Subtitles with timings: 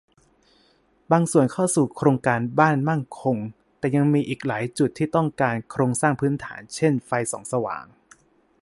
[1.11, 3.37] บางส่วนเข้าสู่โครงการบ้านมั่นคง
[3.79, 7.85] แต่ยังมีอีกหลายจุดที่ต้องการโครงสร้างพื้นฐานเช่น ไฟส่องสว่าง